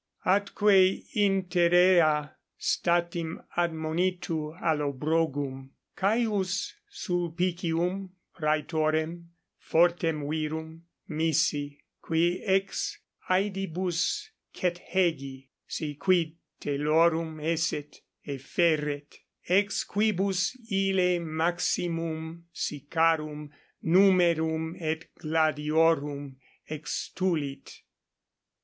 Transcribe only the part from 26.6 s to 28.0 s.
extulit.